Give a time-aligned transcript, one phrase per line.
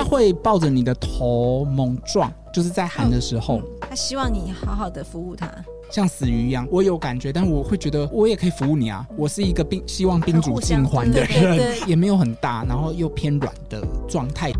[0.00, 5.46] 他会抱着你的头猛撞，就是在喊的时候，嗯嗯、他希望你好好的服务他，
[5.92, 6.66] 像死鱼一样。
[6.70, 14.50] 我有感觉，但我会觉得我也可以服务你啊，我是一个宾希望宾主尽欢的人，也没有很大，然后又偏软的状态。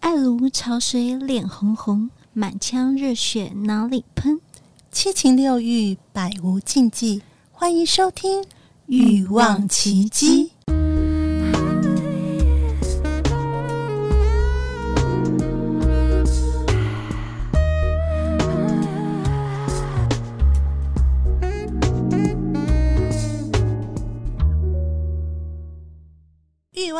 [0.00, 4.40] 爱如潮水，脸红红，满腔热血哪里喷？
[4.90, 7.22] 七情六欲，百无禁忌。
[7.52, 8.42] 欢迎收听
[8.86, 10.46] 《欲望琦姬》。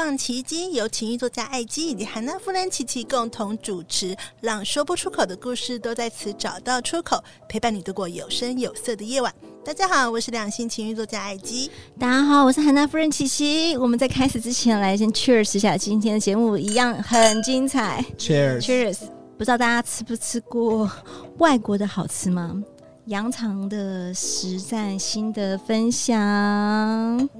[0.02, 9.32] 望奇迹由情欲作家艾姬以及韩娜夫人琪琪共同主持，让说不出口的故事都在此找到出口，陪伴你度过有声有色的夜晚。
[9.64, 11.70] 大家好，我是两性情欲作家艾姬。
[12.00, 13.76] 大家好，我是韩娜夫人琪琪。
[13.76, 18.04] 我们在开始之前来先 cheers 一下，今天的节目一样很精彩。
[18.18, 18.98] Cheers，Cheers。
[19.38, 20.90] 不知道大家吃不吃过
[21.38, 22.60] 外国的好吃吗？
[23.06, 26.16] 羊肠的实战心得分享。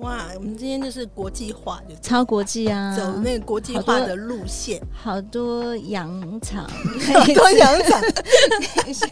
[0.01, 6.11] 哇，我们今天就是国际化，就超国际啊，走那个国际化的路线，好多羊
[6.41, 6.69] 肠，
[7.15, 8.01] 好多羊肠。
[8.01, 9.07] 等一下，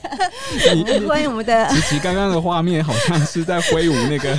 [1.07, 4.37] 欢迎我们的琪琪，刚刚的画面好像是在挥舞那个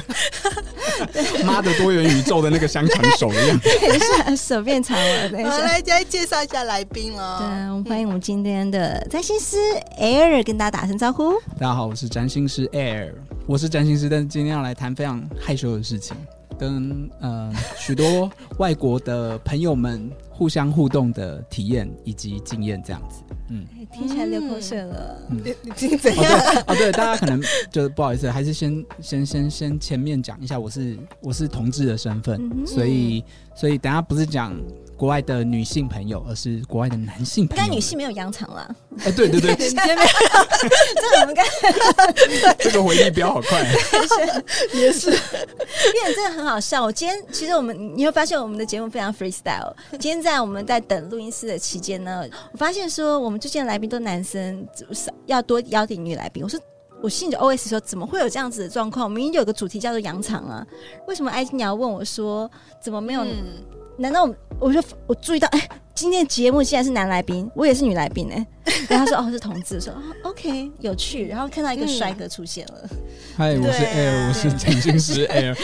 [1.45, 3.57] 妈的多元宇宙的那个香肠手一样。
[3.63, 5.29] 等一下，手变长了。
[5.29, 7.37] 等一下，来再介绍一下来宾哦。
[7.39, 9.55] 对，我们欢迎我们今天的占星师
[9.97, 11.39] Air，跟大家打声招呼。
[11.57, 12.00] 大家好，我是。
[12.01, 13.13] 是占星师 Air，
[13.45, 16.17] 我是占星师，但是今天要来谈非常害羞的事情，
[16.57, 26.39] 跟呃 许多外国的朋友们互相互动的体验以及经验，这样子，嗯，听起来流口水了，嗯，你听怎样？
[26.65, 33.23] 哦对，哦对，大家可能就不好意思，还是先先先先前面讲一下，我是我是同志的身份，嗯、所以
[33.61, 34.59] 所以等下不是讲。
[34.97, 37.63] 国外的女性朋友，而是国外的男性朋友。
[37.63, 38.75] 该女性没有羊肠了。
[38.99, 41.43] 哎、欸，对对对， 这我们该
[42.59, 43.63] 这个回忆比较好快，
[44.75, 45.15] 也是，因
[46.05, 46.83] 为真的很好笑。
[46.83, 49.73] 我今天其实我们你会发现我们的节目非常 freestyle。
[49.93, 54.67] 今天在我们在等录音室的期间呢，我发现说我们最近的来宾都男生，
[55.25, 56.43] 要多邀请女来宾。
[56.43, 56.59] 我说
[57.01, 59.09] 我心里就 OS 说，怎么会有这样子的状况？
[59.09, 60.65] 明明有个主题叫做羊场啊，
[61.07, 62.49] 为什么艾姬你要问我说
[62.81, 63.23] 怎么没有？
[63.23, 63.65] 嗯
[63.97, 68.45] 难道我我就我注意到，哎、欸，今天节目既然是男来宾，我也是女来宾哎。
[68.87, 71.27] 然后他说哦是同志，说、哦、OK 有趣。
[71.27, 72.89] 然后看到一个帅哥出现了。
[73.35, 75.55] 嗨、嗯，我是 Air，、啊、我是占星师 Air。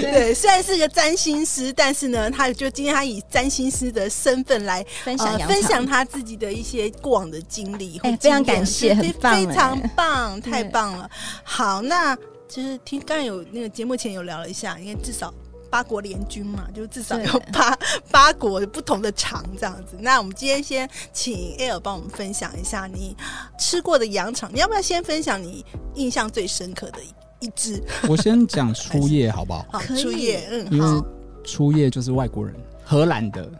[0.00, 7.98] 对，对，虽然是个占星师，但是呢，他就今天他以占星师的身份来分享、呃、分享他自己的一些过往的经历。
[8.02, 11.08] 哎、欸，非常感谢，很棒，非常棒，太棒了。
[11.42, 12.16] 好，那
[12.48, 15.32] 就是听刚才有那个节目前有聊了一下，因为至少。
[15.74, 17.76] 八国联军嘛，就至少有八
[18.08, 19.96] 八国不同的肠这样子。
[19.98, 23.16] 那我们今天先请 Air 帮我们分享一下你
[23.58, 27.82] 吃过的羊肠，你要不要先分享你印象最深刻的一一只？
[28.08, 29.66] 我先讲初夜好不好？
[29.72, 31.02] 好，初夜，嗯，因为
[31.42, 32.54] 初夜就是外国人，
[32.84, 33.50] 荷兰的，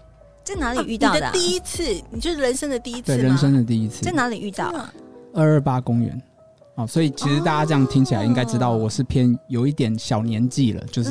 [0.45, 1.33] 在哪里遇到的、啊？
[1.35, 1.83] 你的第一次，
[2.13, 3.19] 你就是人生的第一次吗？
[3.19, 4.73] 对，人生的第一次，在哪里遇到？
[5.35, 6.23] 二二八公园。
[6.77, 11.11] 哦，所以其实大家这样听起来应该知道，我是偏有一点小年纪了，哦、就是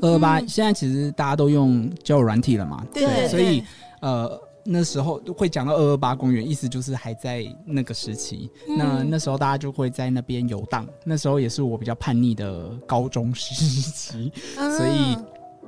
[0.00, 0.38] 二二八。
[0.46, 3.64] 现在其实大家都用交友软体了嘛，对，所以
[4.00, 8.48] 呃那时候会讲到二二八公园，意思就是还在那个时期。
[8.68, 15.16] 嗯、那那时候大家就会在那边游荡，那时候也是我比较叛逆的高中时期，嗯、所以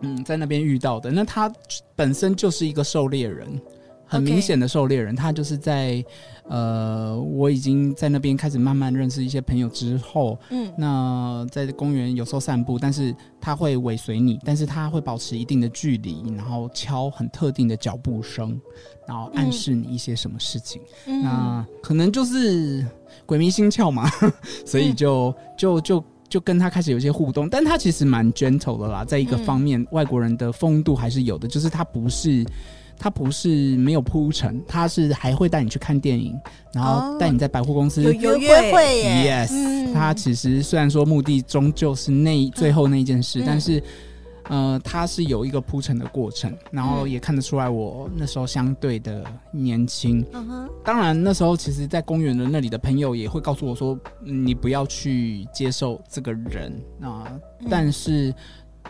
[0.02, 1.10] 嗯在那边遇到的。
[1.10, 1.52] 那他
[1.96, 3.60] 本身就是一个狩猎人。
[4.14, 6.04] 很明显的狩猎人，他就是在，
[6.48, 18.60] 呃，我已经在那边开始慢慢认识一些朋友之后，嗯，那在公园有时候散步，但是他会尾随你，但是他会保持一定的距离，然后敲很特定的脚步声，
[19.06, 22.86] 然后暗示你一些什么事情，嗯、那可能就是
[23.26, 24.10] 鬼迷心窍嘛，
[24.64, 32.44] 所以就、嗯、就就就跟他开始有一些互动，但他其实蛮 gentle 的啦，在一个方面，嗯、外国人的风度还是有的，就是他不是。
[32.98, 36.38] 他不是没有铺陈，他是还会带你去看电影，
[36.72, 39.46] 然后带你在百货公司、哦、有有约会耶。
[39.46, 43.82] Yes，、嗯、他其实虽然说目的终究是那最后那一件事，嗯、但是
[44.44, 50.24] 呃，他是有一个铺陈的过程，然后也看得出来我那时候相对的年轻。
[50.84, 58.34] 当然那时候其实，在公园的那里的朋友也会告诉我说，你不要去接受这个人啊，呃嗯、但是。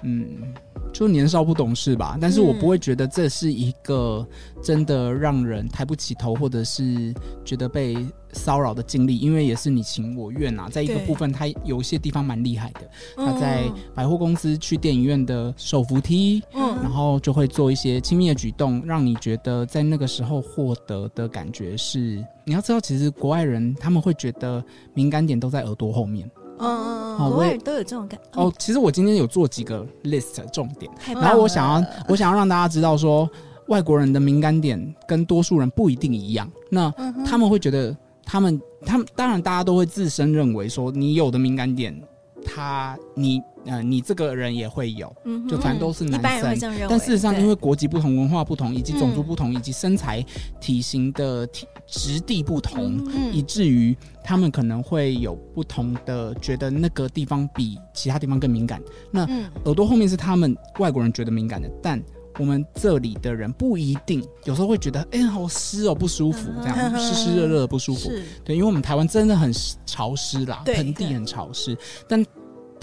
[0.03, 0.55] 嗯。
[0.93, 4.25] 就年少不懂事吧，但是我不会觉得这是一个
[4.63, 7.13] 真的让人抬不起头，或者是
[7.45, 7.97] 觉得被
[8.33, 10.69] 骚扰的经历，因为也是你情我愿啊。
[10.71, 24.65] 在一个部分，他有些地方蛮厉害的，他在百货公司去电影院的手扶梯，嗯，然后就会做一些亲密的举动，让你觉得在那个时候获得的感觉是，你要知道，其实国外人他们会觉得
[24.95, 26.31] 敏感点都在耳朵后面。
[26.59, 28.43] 嗯嗯嗯，国外都有这种感觉。
[28.43, 33.29] 哦，其实我今天有做几个 list 重点，然后我想要我想要让大家知道说，
[33.69, 36.51] 外国人的敏感点跟多数人不一定一样。
[36.71, 36.93] 那
[37.25, 41.99] 他们会觉得，他们他们当然大家都会自身认为说，你有的敏感点，
[42.45, 43.41] 他你。
[43.67, 46.55] 呃，你这个人也会有，嗯、就反正都是男生，
[46.87, 50.23] 但事实上，因为国籍不同、文化不同，以及种族不同，嗯、以及身材
[50.61, 53.01] 体型的体质地不同，
[53.33, 58.83] 以至于他们可能会有不同的觉得那个地方比其他地方更敏感。
[59.11, 62.03] 那、嗯、耳朵后面是他们外国人觉得敏感的，但
[62.39, 68.11] 我们这里的人不一定，有时候会觉得，哎、欸，好湿哦，不舒服，这样湿湿热热的不舒服。
[68.43, 69.53] 对，因为我们台湾真的很
[69.85, 71.77] 潮湿啦，盆地很潮湿，
[72.09, 72.25] 但。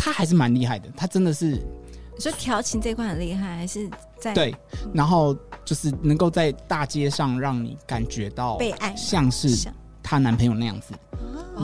[0.04, 3.88] 他还是蛮厉害的，他真的是，你说调情这块很厉害，还是
[4.20, 4.52] 在对，
[4.96, 9.70] 然后就是能够在大街上让你感觉到被爱，像是
[10.12, 10.94] 她男朋友那样子，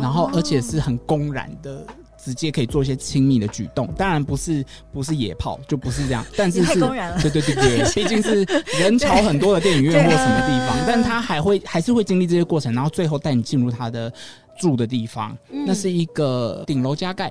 [0.01, 1.85] 然后而且是很公然的，
[2.17, 4.63] 直接可以做一些亲密的举动，当然不是
[4.93, 8.45] 不是野炮，就不是这样， 但是是对对对对， 毕竟是
[8.79, 14.09] 人潮很多的电影院或什么地方，但他还会还是会经历这些过程，然后最后带你进入他的
[14.57, 17.29] 住的地方，那是一个顶楼加盖。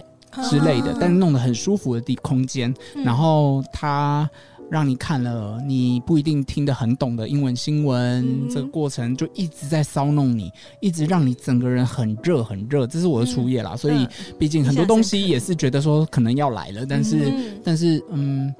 [0.50, 4.28] 之类的，但是弄得很舒服的地空间，嗯、然后他
[4.70, 12.86] 让你看了你不一定听得很懂的英文新闻，嗯、这个过程就一直在骚弄你，一直让你整个人很热很热。
[12.86, 14.06] 这是我的初夜啦，嗯、所以
[14.38, 18.54] 毕竟很多东西也是觉得说可能要来了，但是、嗯、但是嗯，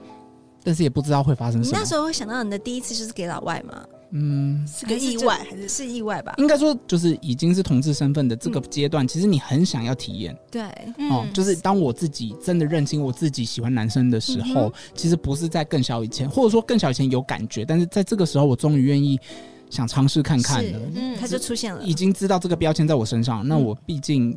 [0.62, 1.79] 但是也不知道会发生什么。
[1.79, 3.85] 那时候会想到你的第一次就是给老外吗？
[4.11, 6.35] 嗯，是个意外还是是意外吧？
[6.38, 10.37] 应该说，就是已经是同志身份的这个阶段，嗯、其实你很想要体验。
[10.50, 10.62] 对，
[11.11, 19.19] 哦，嗯、就是当我自己真的认清我自己喜欢男生的时候，嗯、其实不是在更小以前，或者说更小以前有感觉，但是在这个时候，我终于愿意
[19.70, 20.79] 想尝试看看了。
[20.94, 24.37] 嗯，他就出现了，已经知道这个标签在我身上，嗯、那我毕竟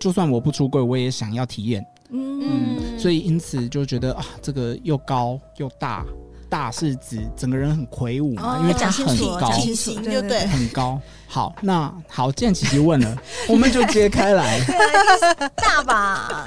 [0.00, 1.84] 就算我不出柜，我也想要体验。
[2.10, 6.04] 嗯，嗯，所以因此就觉得啊，这个又高又大。
[6.48, 11.00] 大是指整个人很魁梧嘛，因为他很高，体型就对，很高。
[11.26, 13.16] 好，那好，既然琦琦问了，
[13.48, 14.60] 我们就揭开来。
[15.56, 16.46] 大吧，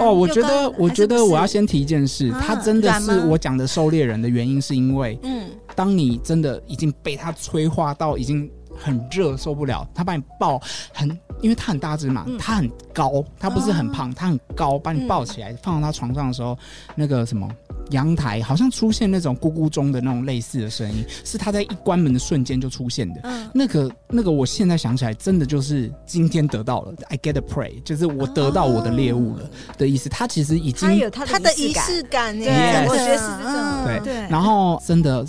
[0.00, 10.60] 哦，我觉得，我觉得我要先提一件事，他真的是我讲的狩猎人的原因，是因为，嗯，当你真的已经被他催化到已经很热受不了，他把你抱
[10.92, 11.08] 很，
[11.40, 16.58] 因为他很大只嘛，他很高，他不是很胖，他很高，把你抱起来放到他床上的时候，
[16.96, 17.48] 那个什么。
[17.90, 23.20] 阳台好像出现那种咕咕钟的那种类似的声音，是他在一关门的瞬间就出现的。
[23.24, 30.08] 嗯，那个那个，我现在想起来，真的就是今天得到了，I get a prey，就是我得到我的猎物了的意思。
[30.08, 34.04] 他其实已经他有他的仪式感，对，我觉得是这种。
[34.04, 35.24] 对，然后真的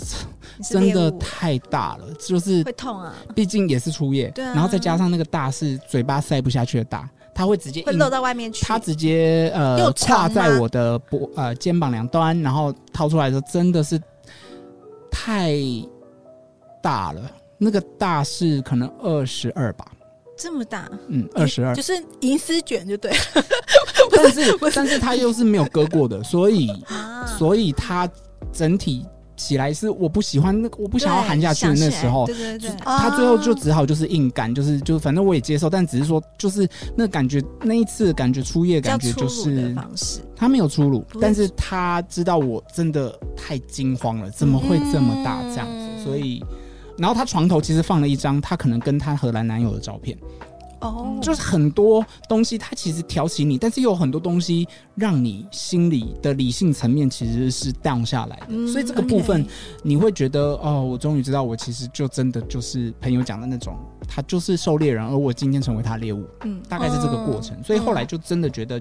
[0.68, 3.14] 真的太大了，就是会痛啊。
[3.34, 7.08] 毕竟也是初夜，对，然后再加上那个大是嘴巴塞不下去的大。
[7.38, 13.96] 他会直接会露到外面去，他直接呃跨在我的脖呃肩膀两端，然后掏出来的时候真的是
[15.08, 15.54] 太
[16.82, 19.86] 大了，那个大是可能二十二吧，
[20.36, 21.92] 这么大，嗯，二十二，就是
[22.22, 23.12] 银丝卷就对，
[24.10, 26.68] 但是 但是它又是没有割过的，所以
[27.38, 28.10] 所以它
[28.52, 29.06] 整体。
[29.38, 39.74] 起来是我不喜欢那，我不想要含下去的那时候，对对对，他最后就只好就是硬干，就是就反正我也接受，但只是说就是那感觉那一次感觉初夜感觉就是
[40.36, 46.44] 他没有粗鲁，但是他知道我真的太惊慌了，怎么会这么大这样子，所以
[46.98, 50.18] 然后他床头其实放了一张他可能跟他荷兰男友的照片。
[50.80, 51.22] 哦，oh.
[51.22, 59.46] 就是很多东西，它其实挑起你，但是又有很多东西让你心里的理性层面其实是 down 下来的，嗯、所以这个部分
[59.82, 68.80] 你会觉得.哦，我终于知道，我其实就真的就是朋友讲的那种，他就是狩猎人，而我今天成为他猎物，嗯，大概是这个过程，嗯、所以后来就真的觉得。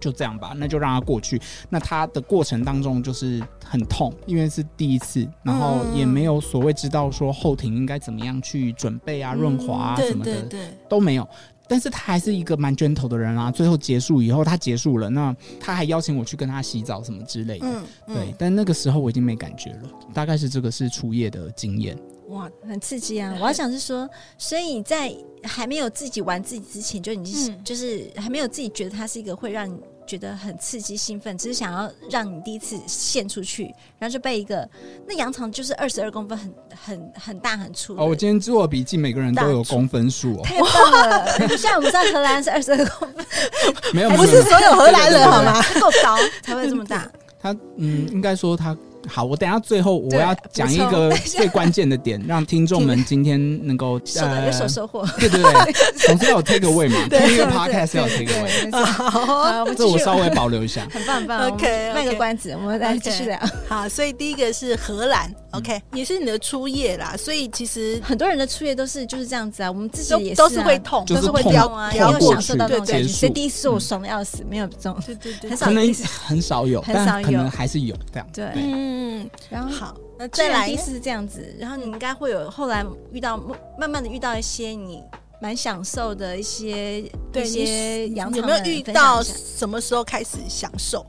[0.00, 1.40] 就这样吧，那就让他过去。
[1.68, 11.28] 那他的过程当中就是很痛，因为是第一次，然后也没有所谓知道说后庭应该怎么样去准备啊、润滑啊什么的，对对对，都没有。
[11.70, 13.50] 但是他还是一个蛮 gentle 的人啊。
[13.50, 17.66] 最后结束以后，他结束了，那他还邀请我去跟他洗澡什么之类的。
[17.66, 19.90] 嗯嗯、对，但那个时候我已经没感觉了。
[20.14, 21.94] 大概是这个是初夜的经验。
[22.28, 23.34] 哇，很刺激啊！
[23.40, 33.64] 我要想是说，所以在还没有自己玩自己之前，就已经、嗯、就是还没有自己觉得它是一个会让你觉得很刺激兴奋，只是想要让你第一次献出去，
[33.98, 34.68] 然后就被一个
[35.06, 37.94] 那羊肠就是二十二公分很，很很很大很粗。
[37.96, 41.38] 哦，我今天做笔记，每个人都有公分数哦，太棒了！
[41.48, 43.24] 现在我们知道荷兰是二十二公分，
[43.94, 45.62] 没有，不是所有荷兰人好吗？
[45.80, 47.10] 够高才会这么大。
[47.40, 48.76] 他嗯，应该说他。
[49.08, 55.06] 好，我等下最后我要讲一个最关键的点，让听众们今天能够呃有所收获。
[55.18, 55.72] 对对对，
[56.06, 58.70] 总之要有 take away 嘛，听一个 podcast 要有 take away。
[58.84, 60.86] 好，这我稍微保留一下。
[60.92, 63.38] 很棒很棒，OK，卖个关子，我们来继续聊。
[63.68, 67.14] 好，所以第一个是荷兰，OK，也是你的初夜啦。
[67.16, 73.08] 所以其实很多人的初夜都是就是这样子啊，我们自己也都是会痛，都是会掉啊，然后享受到那种感觉。
[73.08, 75.94] 所以第一次我爽的要死，没有这种，对 对对，可能
[76.26, 78.28] 很少有，但可能还是有这样。
[78.32, 79.68] 对，嗯，然后。
[79.78, 83.36] 好，那再来一次是这样子，然后你应该会有后来遇到，
[83.78, 85.00] 慢慢的遇到一些你
[85.40, 91.06] 蛮享受的一些对一些有没有遇到什么时候开始享受？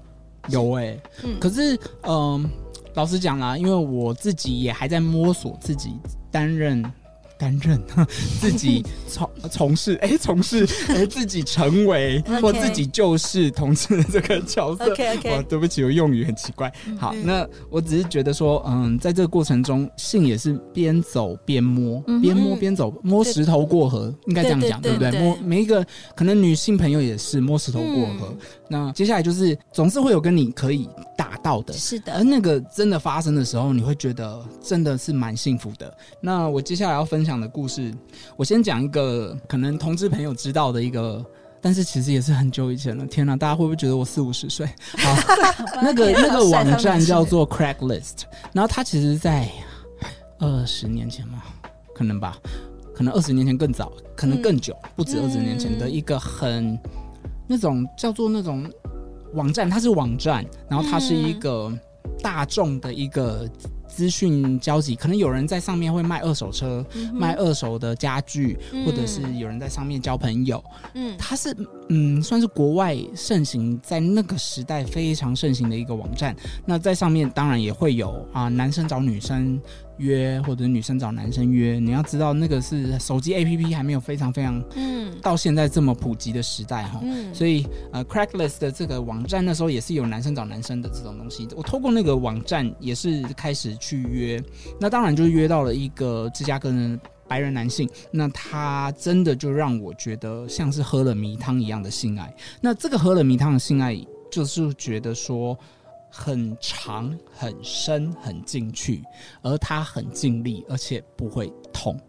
[0.50, 2.50] 有哎、欸，嗯，可是嗯、呃，
[2.99, 5.91] 老实讲啦，因为我自己也还在摸索自己
[6.29, 6.83] 担任。
[7.39, 7.81] 担任
[8.41, 14.91] 自己从从事哎从事哎自己成为 或自己就是同志的这个角色。
[14.91, 16.69] OK OK，对不起，我用语很奇怪。
[16.97, 25.09] 好，那我只是觉得说，嗯，在这个过程中，性也是边走边摸，边摸边走，摸石头过河，应该这样讲，对不对？
[25.11, 25.81] 摸每一个
[26.17, 28.35] 可能女性朋友也是摸石头过河。
[28.69, 32.13] 那接下来就是总是会有跟你可以打到的，是的。
[32.13, 35.91] 而那个真的发生的时候，你会觉得真的是蛮幸福的。
[36.21, 37.39] 那我接下来要分享。
[37.39, 37.93] 的故事，
[38.35, 41.25] 我先讲一个可能同志朋友知道的一个，
[41.61, 43.05] 但是其实也是很久以前了。
[43.05, 44.67] 天哪，大家会不会觉得我四五十岁？
[44.97, 45.15] 好，
[45.81, 49.49] 那个那个网站叫做 Craigslist，然后它其实在
[50.39, 51.43] 二十年前嘛，
[51.95, 52.38] 可能吧，
[52.93, 56.77] 可能二十年前更早，可能更久，不止二十年前的一个很
[57.49, 58.71] 那种叫做那种
[59.33, 61.69] 网站，它是网站，然后它是一个
[62.21, 63.49] 大众的一个。
[63.89, 70.63] 资讯交集，可能有人在上面会卖二手车，嗯、卖二手的家具，嗯、或者是有人在上面交朋友。
[70.93, 71.53] 嗯，它是
[71.89, 76.33] 嗯，算是国外盛行，在那个时代非常盛行的一个网站。
[76.67, 79.59] 那在上面当然也会有啊，男生找女生。
[79.99, 91.47] 约或者女生找男生约，你要知道那个是手机 APP 还没有非常非常嗯到现在这么普及的时代哈，嗯、所以呃 Craigslist 的这个网站那时候也是有男生找男生的这种东西。
[91.55, 94.41] 我透过那个网站也是开始去约，
[94.79, 102.33] 那当然就约到了一个芝加哥的白人男性，那他真的就让我觉得像是喝了迷汤一样的性爱。
[102.61, 103.95] 那这个喝了迷汤的性爱，
[104.31, 105.57] 就是觉得说。
[106.09, 109.03] 很长、很深、很进去，
[109.41, 111.99] 而他很尽力，而且不会痛。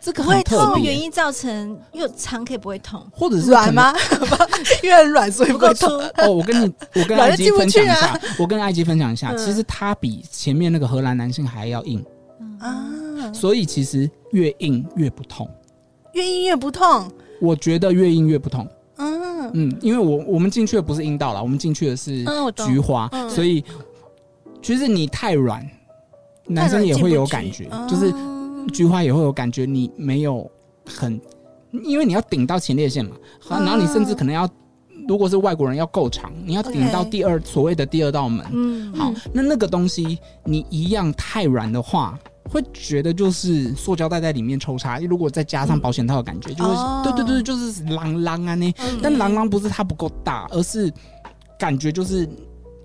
[0.00, 3.92] 这个会痛原因造成又长可以不会痛，或者是软吗？
[4.82, 5.90] 因为很软所以不会痛。
[6.18, 12.02] 哦，我跟你，我跟埃及分享一下，我跟埃及分享一下，其实他比前面那个荷兰男性还要硬
[12.60, 12.88] 啊，
[13.34, 15.50] 所以其实越硬越不痛，
[16.12, 17.10] 越硬越不痛。
[17.40, 18.66] 我觉得越硬越不痛。
[19.54, 19.68] 嗯。
[19.68, 22.24] 嗯，因为我我们进去的不是阴道啦，我们进去的是
[22.66, 23.26] 菊花，嗯。
[23.26, 23.64] 嗯、所以
[24.62, 25.64] 其实你太软，
[26.46, 28.12] 男生也会有感觉，就是
[28.72, 30.50] 菊花也会有感觉，你没有
[30.84, 31.20] 很，
[31.84, 34.48] 因为你要顶到前列腺嘛，好，然后你甚至可能要，
[35.06, 42.18] 如果是外国人要够长，你要顶到第二.所谓的第二道门，嗯，好，那那个东西你一样太软的话。
[42.48, 48.68] 会觉得就是塑胶袋在里面抽插，如果再加上保险套的感觉，就会、哦、对对对，就是啷啷啊那。
[48.78, 50.90] 嗯、但啷啷不是它不够大，而是
[51.58, 52.28] 感觉就是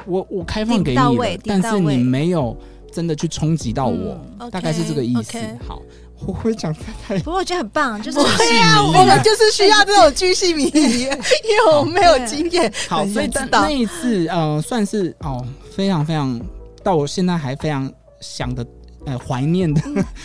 [0.06, 2.56] 我我开放给你了，但是你没有
[2.92, 5.38] 真的去冲击到我，嗯、大概是这个意思。
[5.66, 5.82] 好，
[6.26, 12.72] 我会讲太太，不过我觉得很棒，就是对啊，我们就是需要这种巨细靡遗， 因为我没有经验。
[12.90, 16.40] 好，所以那一次呃，算是哦，非常非常
[16.84, 18.66] 到我现在还非常想的。
[19.06, 19.82] 呃，怀念的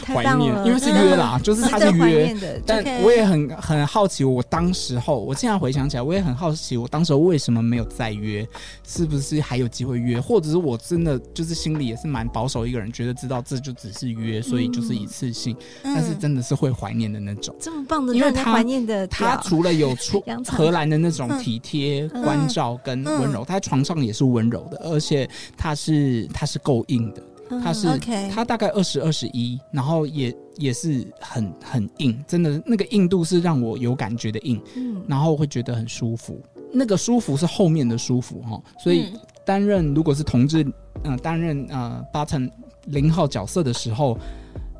[0.06, 8.46] 怀、嗯、念，因为是约啦，嗯、就是他是约，但我也很很好奇，我当时候，我现在回想起来，我也很好奇，我当时候为什么没有再约，
[8.86, 27.22] 是不是还有机会约，或者是我真的就是心里也是蛮保守一个人，觉得知道这就只是约，所以就是一次性，嗯、但是真的是会怀念的那种，这么棒的，因为他怀念的，他除了有出 荷兰的那种体贴、关照跟温柔，他在床上也是温柔的，而且他是他是够硬的。
[27.48, 27.88] 他是，
[28.30, 36.40] 他大概二十二十一，然后也也是很很硬，真的那个硬度是让我有感觉的硬，嗯，然后会觉得很舒服。
[36.72, 39.12] 那个舒服是后面的舒服哈，所以
[39.44, 40.62] 担任如果是同志，
[41.04, 42.50] 嗯、呃，担任呃 button
[42.86, 44.18] 零号角色的时候，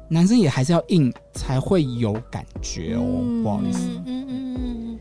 [0.09, 4.99] 男生也还是要硬才会有感觉哦，嗯、不好意思，嗯嗯嗯嗯，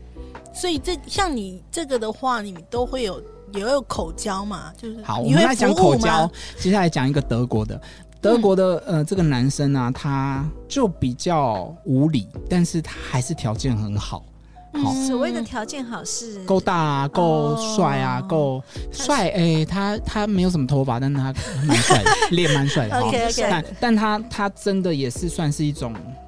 [0.54, 3.22] 所以这像你这个的话，你都会有。
[3.54, 7.80] 也有口交嘛，就是好，我们来讲口交，接下来讲一个德国的。
[8.20, 14.24] 德国的呃，这个男生啊，他就比较无理，但是他还是条件很好。
[14.72, 19.28] 好，所谓的条件好是够大啊，够帅啊，够帅。
[19.30, 21.32] 哎，他他没有什么头发，但是他
[21.64, 22.98] 蛮帅的， 脸蛮帅的。
[23.00, 25.94] OK OK，但但他他真的也是算是一种，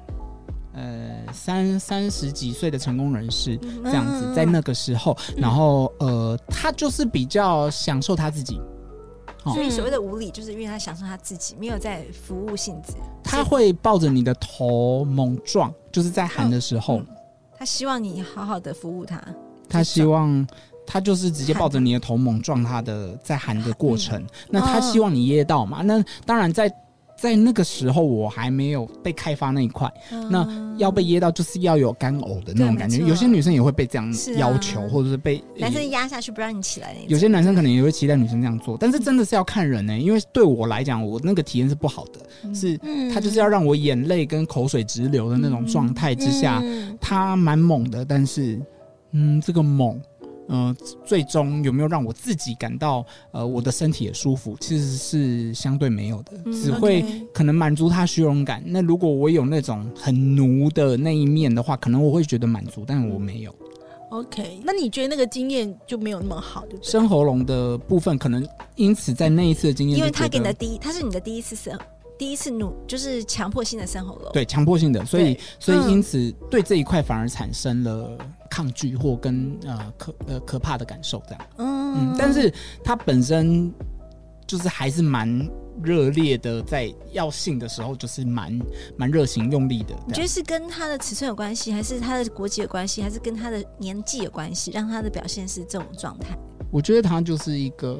[1.31, 8.59] 三三十几岁的成功人士这样子，在那个时候，然后呃，他就是比较享受他自己。
[9.45, 12.93] 所以所谓的无理，就是因为他享受他自己，没有在服务性质。
[13.23, 17.01] 他会抱着你的头猛撞，就是在喊的时候，
[17.57, 19.19] 他希望你好好的服务他。
[19.67, 20.45] 他希望
[20.85, 24.23] 他就是直接抱着你的头猛撞他的在喊的过程。
[24.49, 25.81] 那他希望你噎到嘛？
[25.81, 26.71] 那当然在。
[27.21, 29.87] 在那个时候，我还没有被开发那一块。
[30.11, 32.97] 嗯、那要被噎到，就是要有干呕的那种感觉。
[33.05, 36.95] 有些女生也会被这样要求，啊、或者是被男生压下去不让你起来。
[37.07, 39.99] 有些男生可能也会期待女生这样做，但是真的是要看人呢、欸。
[39.99, 42.75] 因为对我来讲，我那个体验是不好的，嗯、是
[43.13, 48.59] 他就是要让我眼泪跟口水直流的那种状态之下，嗯、他蛮猛的，但是
[49.11, 50.01] 嗯，这个猛。
[50.47, 54.57] 呃，最终有没有让我自己感到呃，我的身体也舒服？
[54.59, 58.61] 其实是相对没有的，嗯、只会可能满足他虚荣感。
[58.65, 63.55] 那如果我有那种很奴的那一面的话，可能我会觉得满足，但我没有。
[64.09, 66.65] OK，那你觉得那个经验就没有那么好？
[66.81, 68.45] 生喉咙的部分，可能
[68.75, 71.79] 因此在那一次的经验，因为他给你的第一，他是你的第一次生。
[72.21, 78.15] 第一次努就是强迫性的生喉咙，对，强迫性的，所以所以因此对这一块反而产生了
[78.47, 83.73] 抗拒或跟呃可呃可怕的感受这样，嗯嗯，但是他本身
[84.45, 85.49] 就是还是蛮
[85.81, 88.61] 热烈的，在要性的时候就是蛮
[88.95, 89.95] 蛮热情用力的。
[90.05, 96.37] 你觉得是跟他的尺寸有关系，还是他的国籍有关系，还是跟他的年纪有关系，让他的表现是这种状态？
[96.69, 97.99] 我觉得他就是一个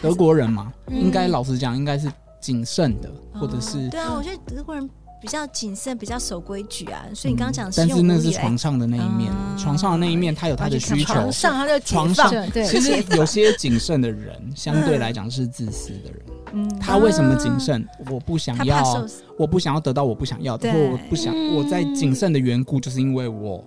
[0.00, 2.10] 德国人嘛，应该老实讲，应该是。
[2.40, 4.88] 谨慎的，或者是、哦、对啊，我觉得德国人
[5.20, 7.04] 比较谨慎，比较守规矩啊。
[7.14, 11.14] 所以你刚刚讲，但是那是床上的那一面，嗯、床上的那一面，他有他的需求。
[11.14, 16.22] 床上他的床上，其实有些谨慎的人，相对来讲是自私的人。
[16.52, 17.86] 嗯，他为什么谨慎？
[18.10, 23.62] 我不想要，我不想要得到我不想要的，或我不想我在谨慎的缘故，就是因为我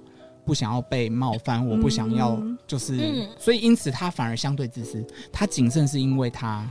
[0.45, 5.05] 不想要被冒犯，我不想要，就是、嗯、所以因此他反而相对自私。
[5.31, 6.65] 他谨慎是因为他。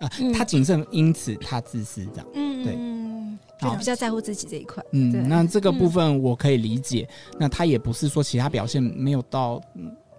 [0.00, 4.84] 啊，他谨慎，因此他自私，这样，嗯，对，就比较在乎自己这一块。
[4.92, 7.08] 嗯，那这个部分我可以理解。
[7.38, 9.60] 那他也不是说其他表现没有到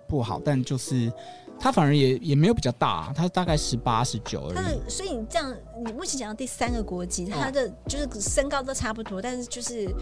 [0.07, 1.11] 不好，但就是
[1.59, 4.55] 他反而也也没有比较大，他大概十八十九而已。
[4.55, 9.93] 他的，所以你这样，你目前讲到第三个国籍，他的就是身高都差不多，但是就是。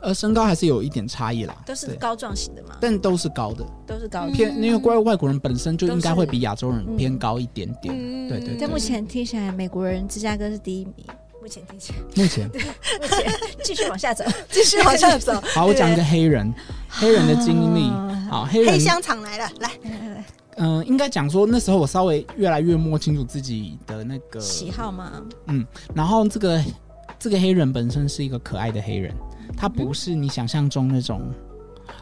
[0.00, 4.32] 呃，身高还是有一点差异啦，都是高壮型的嘛，但都是高的，都是高的。
[4.32, 8.56] 偏，因为怪外国人本身就应该会比亚洲人偏高一点点，嗯、对，对对。
[8.60, 11.06] 但目前听起来，美国人芝加哥是第一名，
[11.40, 13.32] 目前听起来，目前，对，目前。
[13.62, 15.32] 继续往下走， 继续往下走。
[15.54, 16.52] 好，我讲一个黑人，
[16.88, 17.90] 黑人的经历，
[18.28, 18.72] 好，黑人。
[18.72, 19.70] 黑香肠来了，来，
[20.56, 25.22] 嗯、呃，应该讲说那时候我稍微越来越摸清楚自己的那个喜好嘛？
[25.46, 25.64] 嗯，
[25.94, 26.62] 然后这个
[27.18, 29.14] 这个黑人本身是一个可爱的黑人。
[29.56, 31.22] 他不是你想象中那种，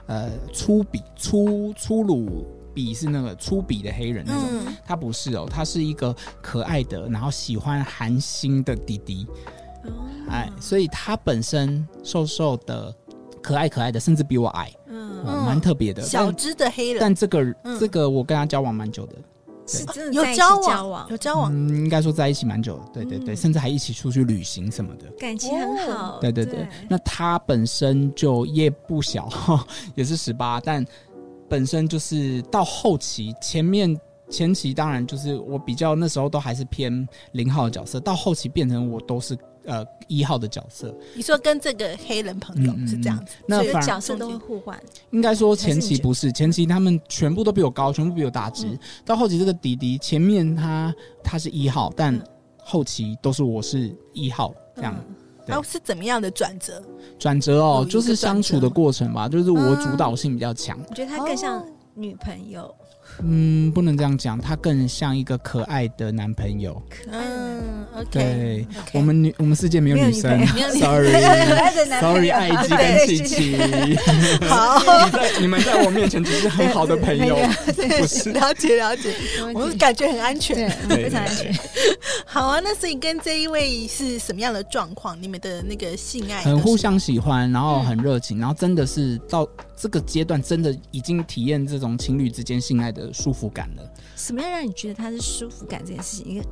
[0.07, 4.45] 呃，粗鄙、粗粗鲁鄙是那个粗鄙的黑人那种。
[4.51, 9.27] 嗯、他不是哦，他是一个可爱的，然后喜欢韩星的弟弟。
[9.85, 9.93] 哦、
[10.29, 12.95] 哎，所以他本身瘦瘦的，
[13.43, 16.03] 可爱可爱的，甚至比我矮，嗯，蛮、呃、特别的。
[16.03, 19.17] 小只的黑人，但这个、嗯、这个我跟他交往蛮久的。
[19.69, 26.19] 是真的有交往，有交往，嗯，应该说在一起蛮久，对对对，甚至还一起出去旅行什么的，感情很好。
[26.21, 29.29] 对对对，那他本身就也不小，
[29.95, 30.85] 也是十八，但
[31.49, 33.95] 本身就是到后期，前面
[34.31, 39.37] 前期当然就是我比较那时候都还是偏零号的角色，到后期变成我都是。
[39.69, 44.81] 呃，一号的角色，你说跟这个黑人朋友是这样子，嗯、那反角色都会互换。
[45.11, 48.67] 应该说前期不是，前期他们全部都比我高，全部比我大只。
[48.67, 52.19] 嗯、到后期这个迪迪，前面他他是一号，但
[52.57, 54.97] 后期都是我是一号这样。
[55.45, 56.83] 然后是怎么样的转折？
[57.19, 60.79] 转折哦，就是相处的过程吧，就是我主导性比较强。
[60.89, 61.63] 我觉得他更像
[61.95, 62.75] 女朋友。
[63.23, 66.81] 嗯，不能这样讲，他更像一个可爱的男朋友。
[67.11, 67.61] 嗯
[67.95, 68.07] ，OK。
[68.11, 70.47] 对，我们女我们世界没有女生
[70.79, 73.57] ，Sorry，Sorry， 爱基跟琪琪。
[74.47, 78.31] 好，你在你们在我面前只是很好的朋友，不是？
[78.33, 79.15] 了解了解，
[79.55, 81.53] 我们感觉很安全，非常安全。
[82.25, 85.21] 好啊，那所以跟这一位是什么样的状况？
[85.21, 93.08] 你们的那个性爱很互相喜欢，然后很热情，然后真的是到这个阶段，真的已经体验这种情侣之间性爱的。
[93.09, 93.93] 的舒服感了。
[94.15, 96.27] 什么样让你觉得他是舒服感这件事情？
[96.27, 96.45] 一个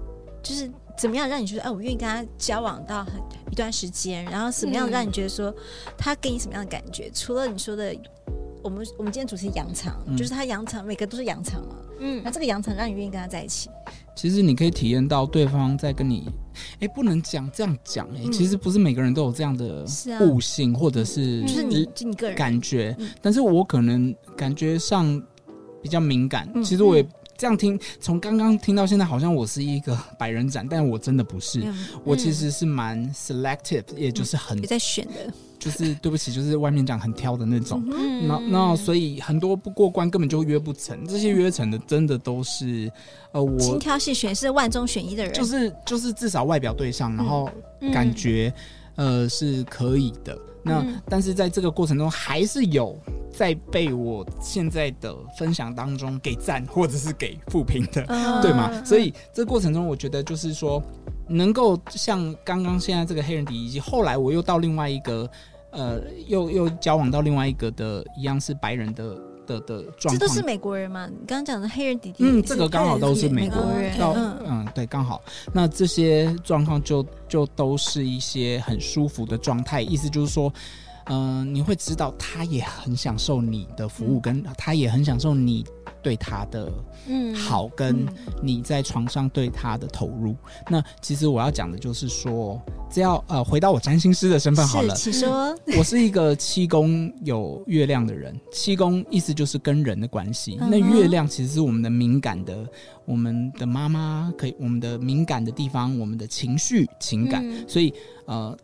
[0.43, 3.15] 就是怎么样让你觉得，哎，我愿意跟他交往到很
[3.53, 5.55] 一段时间，然后什么样让你觉得说
[5.97, 7.07] 他给你什么样的感觉？
[7.07, 7.95] 嗯、除了你说的。
[8.65, 11.77] 我们我们今天主题羊肠，嗯、就是他羊肠，每个都是羊肠嘛。
[12.01, 13.71] 嗯，那这个羊肠让你愿意跟他在一起。
[14.17, 16.29] 其实你可以体验到对方在跟你，
[16.81, 19.87] 哎，不能讲这样讲哎，嗯、其实不是每个人都有这样的
[20.21, 25.23] 悟性，啊、或者是就是你就你个人感觉，但是我可能感觉上
[25.87, 26.51] 比较敏感。
[26.53, 27.07] 嗯、其实我也
[27.39, 31.73] 这样听，从刚刚听到现在，好像我是一个百人斩，但我真的不是，嗯、
[32.03, 35.33] 我其实是蛮 selective，、嗯、也就是很在选的。
[35.59, 37.83] 就是对不起，就是外面讲很挑的那种，
[38.27, 42.93] 那那所以很多不过关根本就约不成，这些约成的真的都是
[43.33, 47.49] 呃我精挑细选是万中选一的人，就是就是至少外表对上，然后
[47.93, 48.53] 感觉、
[48.97, 50.37] 嗯、呃是可以的。
[50.67, 52.99] 那、嗯、但是在这个过程中，还是有
[53.33, 58.71] 在被我现在的分享当中给赞或者是给负评的，嗯、 对吗？
[58.85, 60.83] 所以这个过程中，我觉得就是说，
[61.29, 65.31] 能够像刚刚现在这个黑人迪，以及后来我又到另外一个。
[65.73, 69.15] 呃，又又交往到另外一个的，一样是白人的
[69.47, 70.19] 的的状况。
[70.19, 71.07] 这都是美国人吗？
[71.07, 73.97] 你刚刚讲的黑人弟弟，嗯，这个刚好都是美国人。
[73.99, 75.23] 嗯嗯，对，刚好。
[75.53, 80.53] 那这些状况就就都是一些很舒服的状态，意思就是说，
[81.07, 85.65] 嗯、呃，你会知道他也很享受你的服务，嗯、跟他也很享受你。
[86.07, 86.71] 对他的
[87.09, 87.35] 嗯。
[87.35, 88.07] 好，跟
[88.41, 90.37] 你在床上对他的投入，
[90.71, 102.65] 那其实我要讲的就是说，只要呃回到我占星师的身份好了，请说， 我是一个七宫有月亮的人，七宫意思就是跟人的关系，嗯、那月亮其实是我们的敏感的，
[103.05, 107.93] 我们的妈妈可以，我们的敏感的地方，我们的情绪情感，嗯、所以
[108.27, 108.57] 呃，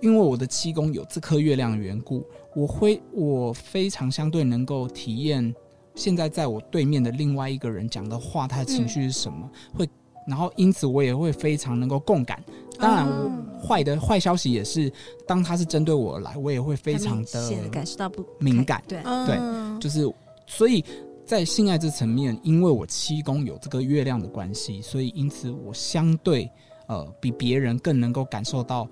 [0.00, 5.54] 因为我的七宫有这颗月亮的缘故，我会我非常相对能够体验。
[5.94, 9.48] 现在在我对面的另外一个人讲的话，他的情绪是什么？
[9.72, 9.88] 嗯、会，
[10.26, 12.42] 然后因此我也会非常能够共感。
[12.78, 13.06] 当然，
[13.60, 14.92] 坏的坏消息也是，
[15.26, 18.82] 当他是针对我而来，我也会非常的感受到不敏感。
[18.88, 19.38] 对对，
[19.80, 20.12] 就是
[20.48, 20.84] 所以
[21.24, 26.50] 在性爱这层面，因为我七宫有这个月亮的关系，所以因此我相对
[26.88, 28.88] 呃比别人更能够感受到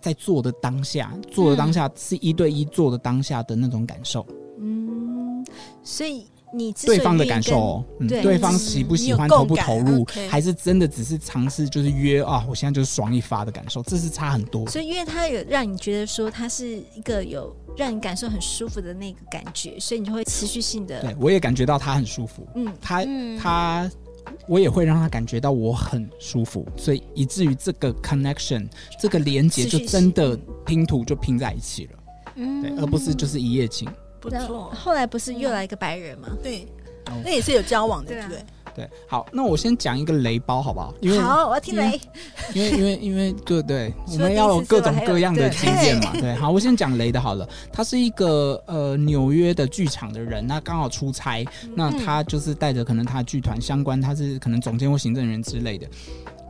[0.00, 4.24] 在做的当下，做的当下是一对一做的当下的那种感受。
[4.60, 5.44] 嗯，
[5.82, 6.28] 所以。
[6.54, 14.68] 你对方的感受，嗯，对方喜不喜欢，投不投入，还是真的只是尝试，就是约啊，我现在就是爽一发的感受，这是差很多。
[14.68, 21.00] 所以，因为他有让你觉得说他是一个有让你感受很舒服的那个感觉，所以你就会持续性的。
[21.00, 23.04] 对，我也感觉到他很舒服，嗯，他
[23.38, 23.90] 他，
[24.46, 28.68] 我也会让他感觉到我很舒服，所以以至于这个 connection
[29.00, 31.90] 这个连接就真的拼图就拼在一起了，
[32.36, 33.88] 嗯，对，而不是就是一夜情。
[34.30, 36.28] 不错，后来不是又来一个白人吗？
[36.42, 36.66] 对，
[37.22, 38.38] 那也是有交往的，对不对？
[38.74, 40.92] 对，好，那我先讲一个雷包，好不好？
[41.00, 42.00] 因为好，我要听雷。
[42.54, 46.10] 因为因为因为 对对，我们要有各种各样的经验嘛。
[46.14, 47.48] 对，好，我先讲雷的，好了。
[47.72, 55.86] 他是一个呃纽约的剧场的人，那刚好出差，那他就是带着可能他剧团相关，他是可能总监或行政人员之类的。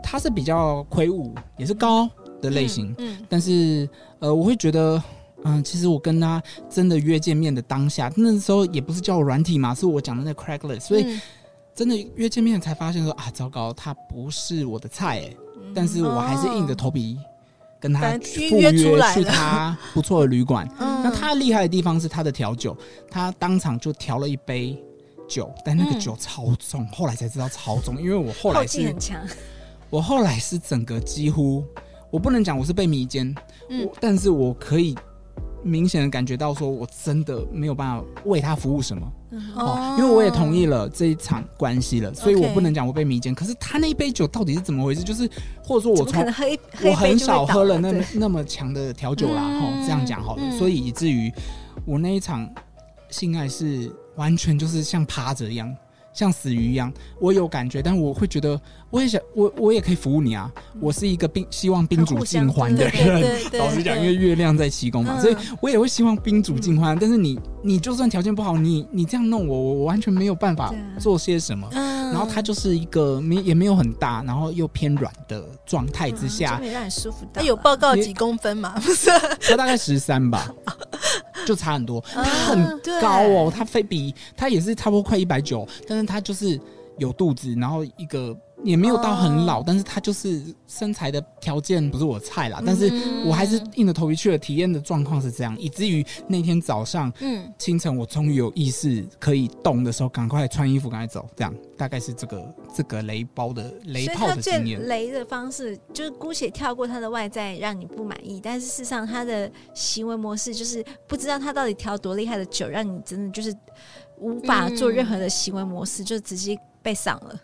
[0.03, 2.09] 他是比较魁梧，也是高
[2.41, 3.87] 的类型，嗯，但是
[4.21, 5.03] 呃，我会觉得。
[5.45, 11.21] 嗯，其实我跟他真的约见面的当下，那时候也不是叫我软体嘛，是我讲的那 Craigslist，所以
[11.75, 15.29] 真的约见面才发现说啊，糟糕，他不是我的菜
[15.75, 17.19] 但是我还是硬着头皮
[17.79, 20.67] 跟他赴约去他 不错的旅馆。
[20.79, 22.75] 嗯、那他厉害的地方是他的调酒，
[23.11, 24.83] 他当场就调了一杯
[25.29, 28.95] 酒，但那个酒超重，嗯、后来才知道超重，因为我后来是，
[29.91, 31.63] 我后来是整个几乎，
[32.11, 33.35] 我不能讲我是被迷奸，
[33.69, 34.97] 嗯，但是我可以。
[35.65, 39.13] 明显的感觉到，说我真的没有办法为他服务什么，
[39.57, 43.35] 哦，因为我也同意了这一场关系了，所以我不能讲我被迷奸。
[43.35, 45.03] 可是他那一杯酒到底是怎么回事？
[45.03, 45.29] 就是
[45.65, 46.23] 或者说我从
[46.85, 51.33] 我很少喝了那么那么强的调酒啦，哈，这样讲好了，所以以至于
[51.87, 52.49] 我那一场
[53.11, 55.75] 性爱是完全就是像趴着一样。
[56.15, 60.51] 像死鱼一样，我有感觉，但我会觉得，我也想，我我也可以服务你啊！
[60.81, 63.39] 我是一个宾，希望宾主尽欢的人。
[63.59, 66.97] 老实讲，因为月亮在七宫嘛，所以我也会希望宾主尽欢。
[66.99, 71.67] 但是你，你就算条件不好，你你这样弄我，我我完全没有办法做些什么。
[71.73, 77.27] 然后他就是一个没也没有很大，然后又偏软的状态之下，就让你舒服。
[77.33, 78.75] 他有报告几公分吗？
[78.77, 80.49] 不是，他大概十三吧。
[81.47, 86.61] 就差很多，他很高哦，他非比他也是差不多快一百九，但是他就是
[86.99, 92.91] 有肚子，然后一个也没有到很老，但是他就是身材的条件不是我菜啦，但是
[93.25, 94.39] 我还是硬着头皮去了。
[94.39, 104.87] 体验的状况是这样，以至于那天早上，嗯，清晨我终于有意识可以动的时候，赶快穿衣服赶快走，这样大概是这个这个雷包的雷炮的经验。
[104.87, 113.55] 雷的方式就是姑且跳过他的外在让你不满意，但是事实上他的行为模式就是不知道他到底调多厉害的酒，让你真的就是
[114.19, 117.41] 无法做任何的行为模式，嗯、就直接被赏了。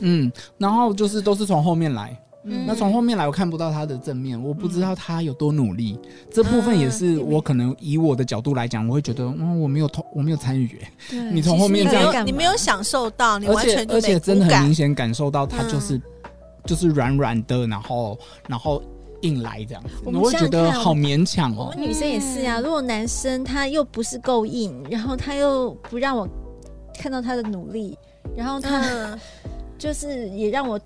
[0.00, 10.80] 嗯，然后就是都是从后面来，嗯，那从后面来我看不到他的正面，我不知道他有多努力，嗯、这部分也是我可能以我的角度来讲，我会觉得，嗯，我没有投，我没有参与，
[11.32, 16.02] 你从后面这样，你没有享受到，你完全而且真的很明显感受到他就是、嗯、
[16.64, 18.82] 就是软软的，然后然后
[19.20, 21.70] 硬来这样子，我，会觉得好勉强哦。
[21.72, 26.26] 我们女生也是啊，如果男生他又不是够硬，然后他又不让我
[26.98, 27.98] 看到他的努力，
[28.34, 28.80] 然后他。
[28.80, 29.18] 嗯
[29.80, 30.78] 就是也让我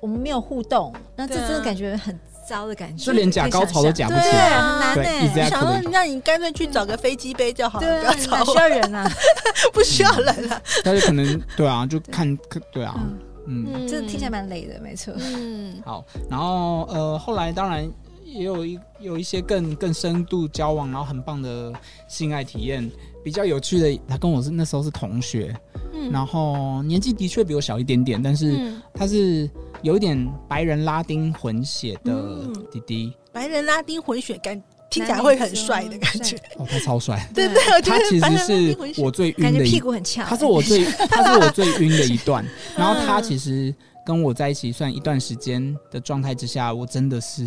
[0.00, 5.44] 我们没有互动，那这真的感觉很糟的感觉，就连假高潮都假不起来，对，很难呢。
[5.44, 9.08] 我想说，那你干脆去找个飞机杯就好了，不要吵，需要人啊，
[9.72, 10.60] 不需要人了。
[10.82, 12.36] 但是可能对啊，就看
[12.72, 12.98] 对啊，
[13.46, 15.14] 嗯，这听起来蛮累的，没错。
[15.16, 17.88] 嗯，好，然后呃，后来当然
[18.24, 21.72] 也有一有一些更更深度交往，然后很棒的
[22.08, 22.90] 性爱体验。
[23.22, 25.54] 比较有趣的，他跟我是那时候是同学，
[25.92, 29.48] 嗯，然后年纪的确比我小一点点，但是他是
[29.82, 42.44] 有一点白人拉丁混血的弟弟，嗯、白人拉丁混血感听起来会很帅的感觉，哦，他超帅，对对，他其实是我最晕的，感觉屁股很翘，他是我最他是我最晕的一段，
[42.76, 47.46] 然后他其实跟我在一起算一段时间的状态之下，我真的是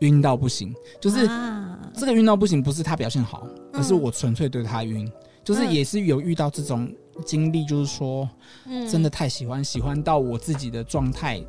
[0.00, 1.28] 晕到不行，就是
[1.94, 3.46] 这个晕到不行，不是他表现好。
[3.72, 5.12] 可是我纯粹对他晕，嗯、
[5.44, 6.90] 就是也是有遇到这种
[7.24, 8.28] 经历，就是说，
[8.90, 11.40] 真的太喜欢，喜欢到我自己的状态，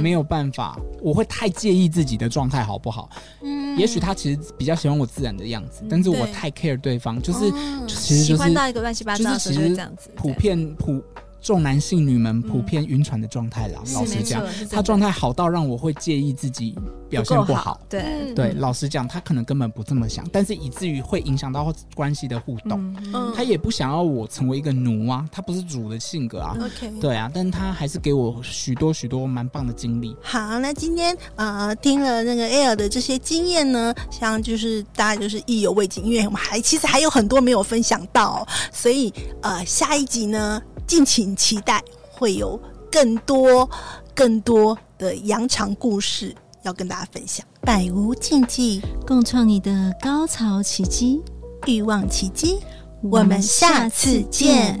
[0.00, 3.10] 没有办法，我会太介意自己的状态好不好？
[3.42, 11.02] 嗯，也许他其实比较喜欢我自然的样子，但是我太 care 对方，就是、哦、其实就是喜欢到一个乱七八糟的，就是其实这样子，普遍普。
[11.42, 16.74] 重男性女们普遍晕船的状态啦，老实讲，他状态好到让我会介意自己
[17.10, 17.80] 表现不好。
[17.88, 22.94] 对对，老实讲，他可能根本不这么想，但是以至于会影响到关系的互动。
[23.34, 26.56] 他也不想要我成为一个奴啊，他不是主的性格啊。
[26.60, 30.16] OK，对啊，但他还是给我许多许多蛮棒的经历。
[30.22, 40.62] 好，那今天呃听了那个 Air 的这些经验呢，像就是大家就是意犹未尽，因为我们还其实还有很多没有分享到，所以呃下一集呢。
[40.84, 43.68] 敬请期待，会有更多、
[44.14, 47.46] 更多的羊肠故事要跟大家分享。
[47.60, 51.22] 百无禁忌，共创你的高潮奇迹、
[51.66, 52.58] 欲望奇迹。
[53.02, 54.80] 我们下次见。